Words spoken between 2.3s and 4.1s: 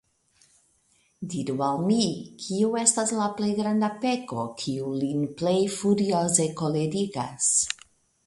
kio estas la plej granda